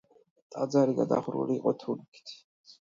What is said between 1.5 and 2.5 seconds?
იყო თუნუქით.